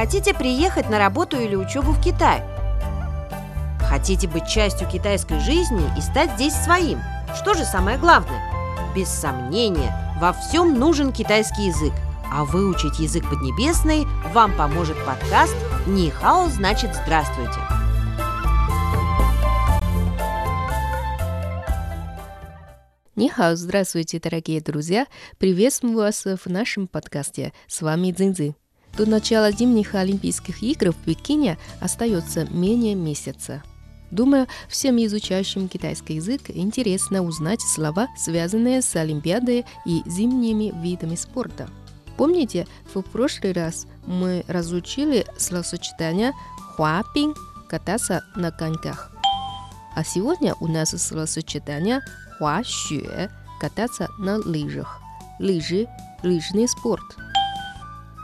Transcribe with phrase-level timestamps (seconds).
[0.00, 2.42] Хотите приехать на работу или учебу в Китай?
[3.80, 6.98] Хотите быть частью китайской жизни и стать здесь своим?
[7.36, 8.40] Что же самое главное?
[8.96, 11.92] Без сомнения, во всем нужен китайский язык.
[12.32, 15.54] А выучить язык поднебесный вам поможет подкаст
[15.86, 17.60] «Нихао значит здравствуйте».
[23.16, 25.06] Нихао, здравствуйте, дорогие друзья!
[25.36, 27.52] Приветствую вас в нашем подкасте.
[27.66, 28.54] С вами Цзиньцзы.
[29.00, 33.62] До начала зимних Олимпийских игр в Пекине остается менее месяца.
[34.10, 41.70] Думаю, всем изучающим китайский язык интересно узнать слова, связанные с Олимпиадой и зимними видами спорта.
[42.18, 46.34] Помните, в прошлый раз мы разучили словосочетание
[46.76, 47.34] «хуапин»–
[47.70, 49.10] кататься на коньках.
[49.96, 52.02] А сегодня у нас словосочетание
[52.38, 53.30] «хуашue»–
[53.62, 55.00] кататься на лыжах.
[55.38, 55.86] Лыжи–
[56.22, 57.16] лыжный спорт–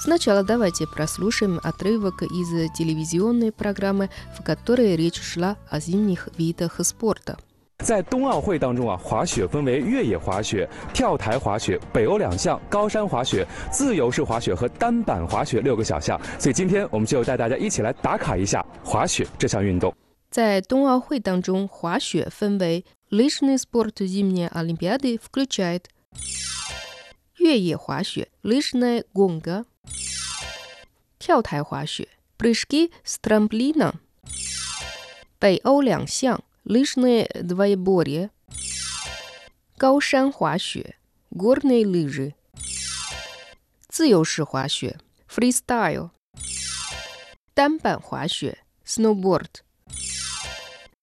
[0.00, 7.38] Сначала давайте прослушаем отрывок из телевизионной программы, в которой речь шла о зимних видах спорта.
[7.78, 16.18] 在冬奥会当中啊，滑雪分为越野滑雪、跳台滑雪、北欧两项、高山滑雪、自由式滑雪和单板滑雪六个小项。
[16.38, 19.94] 所以今天我们就带大家一起来打卡一下滑雪这项运动。
[20.30, 25.84] 在冬奥会当中，滑雪分为 лыжный спорт зимней Олимпиады включает
[27.38, 29.64] 越野滑雪 лыжная гонка
[31.20, 33.94] 跳台滑雪 прыжки с трамплина,
[35.38, 38.30] 北欧两项 лыжное двоеборье,
[39.76, 40.96] 高山滑雪
[41.30, 42.34] горные лыжи,
[43.88, 46.10] 自由式滑雪 freestyle,
[47.54, 49.46] 单板滑雪 snowboard。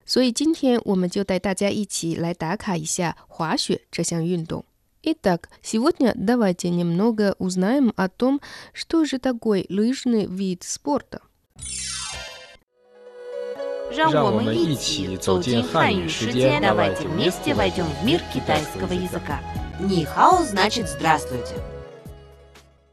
[0.05, 4.63] 所以今天我们就带大家一起来打卡一下滑雪这项运动。
[5.03, 8.39] Итак, сегодня давайте немного узнаем о том,
[8.71, 11.21] что же такое лыжный вид спорта.
[13.91, 19.39] 让我们一起走进汉语世界，давайте вместе войдем в мир китайского языка.
[19.79, 21.55] Нихао значит здравствуйте.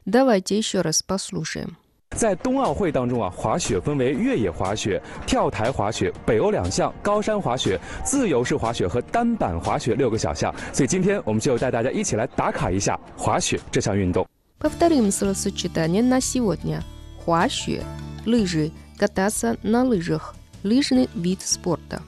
[0.05, 1.77] Давайте еще раз послушаем.
[2.17, 10.53] 在冬奥会当中啊，滑雪分为越野滑雪、跳台滑雪、北欧两项、高山滑雪、自由式滑雪和单板滑雪六个小项。
[10.73, 14.27] 所以今天我们就带大家一起来打卡一下滑雪这项运动。
[14.59, 16.83] Повторим словосочетание на сегодня.
[17.25, 17.81] 滑雪,
[18.25, 22.01] лыжи, кататься на лыжах, лыжный вид спорта.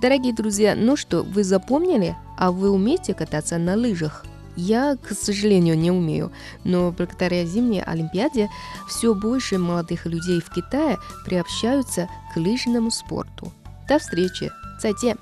[0.00, 2.16] Дорогие друзья, ну что, вы запомнили?
[2.38, 4.24] А вы умеете кататься на лыжах?
[4.55, 6.31] Я, к сожалению, не умею,
[6.63, 8.49] но благодаря зимней Олимпиаде
[8.87, 13.51] все больше молодых людей в Китае приобщаются к лыжному спорту.
[13.87, 14.51] До встречи!
[14.81, 15.15] 再见！